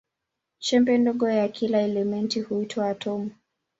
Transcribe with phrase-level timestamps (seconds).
[0.59, 3.31] Chembe ndogo ya kila elementi huitwa atomu.